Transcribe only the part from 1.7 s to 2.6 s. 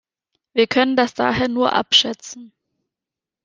abschätzen.